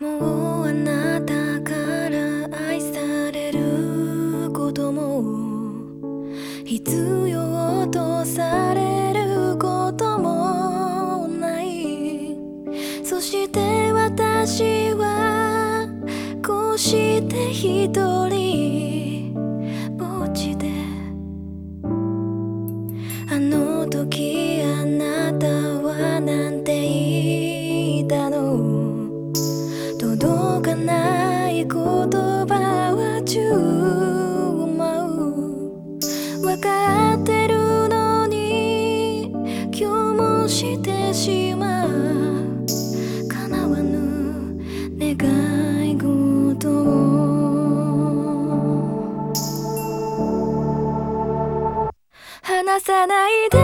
[0.00, 1.72] もうあなたか
[2.10, 5.22] ら愛されることも
[6.64, 12.36] 必要とされることもない。
[13.04, 15.86] そして私は
[16.44, 17.88] こうして一
[18.28, 19.32] 人
[19.96, 20.66] ぼっちで。
[23.30, 27.43] あの時あなたはなんて言う。
[53.06, 53.63] ないで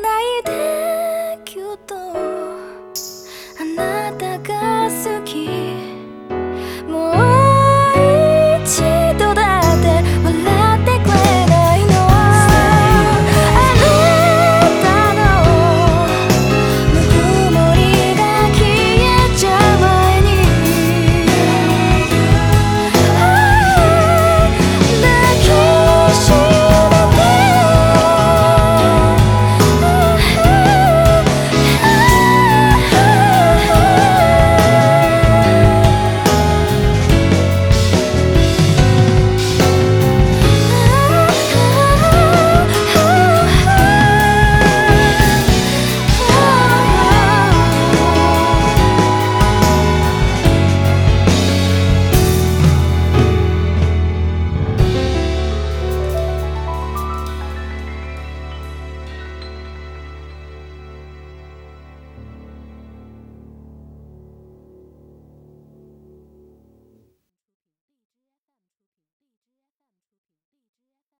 [0.00, 0.57] ないで